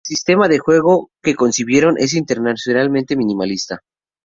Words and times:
El 0.05 0.15
sistema 0.15 0.47
de 0.47 0.57
juego 0.57 1.11
que 1.21 1.35
concibieron 1.35 1.93
es 1.99 2.15
intencionadamente 2.15 3.15
minimalista. 3.15 3.83